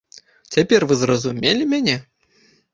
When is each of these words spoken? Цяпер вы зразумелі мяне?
Цяпер 0.55 0.81
вы 0.93 0.97
зразумелі 1.03 1.71
мяне? 1.77 1.97